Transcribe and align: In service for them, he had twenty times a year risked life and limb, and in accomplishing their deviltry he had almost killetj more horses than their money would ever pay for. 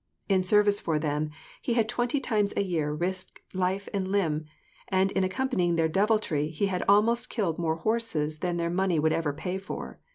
In 0.27 0.41
service 0.41 0.79
for 0.79 0.97
them, 0.97 1.29
he 1.61 1.73
had 1.75 1.87
twenty 1.87 2.19
times 2.19 2.55
a 2.57 2.63
year 2.63 2.91
risked 2.91 3.39
life 3.53 3.87
and 3.93 4.07
limb, 4.07 4.45
and 4.87 5.11
in 5.11 5.23
accomplishing 5.23 5.75
their 5.75 5.87
deviltry 5.87 6.47
he 6.49 6.65
had 6.65 6.83
almost 6.89 7.31
killetj 7.31 7.59
more 7.59 7.75
horses 7.75 8.39
than 8.39 8.57
their 8.57 8.71
money 8.71 8.97
would 8.97 9.13
ever 9.13 9.31
pay 9.31 9.59
for. 9.59 9.99